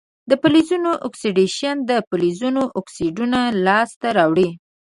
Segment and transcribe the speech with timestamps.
[0.29, 4.49] د فلزونو اکسیدیشن د فلزونو اکسایدونه لاسته راوړي.